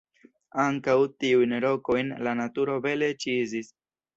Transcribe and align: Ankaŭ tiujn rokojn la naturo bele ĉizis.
Ankaŭ 0.63 0.95
tiujn 1.25 1.53
rokojn 1.65 2.11
la 2.29 2.33
naturo 2.43 2.81
bele 2.87 3.15
ĉizis. 3.27 3.71